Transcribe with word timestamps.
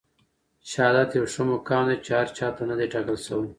شهادت 0.71 1.09
يو 1.17 1.25
ښه 1.33 1.41
مقام 1.51 1.83
دی 1.89 1.97
چي 2.05 2.11
هر 2.19 2.27
چاته 2.37 2.61
نه 2.69 2.75
دی 2.79 2.85
ټاکل 2.93 3.17
سوی. 3.27 3.49